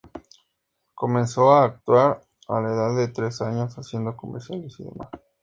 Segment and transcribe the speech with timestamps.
[0.95, 5.09] Comenzó a actuar a la edad de tres años, haciendo comerciales y demás.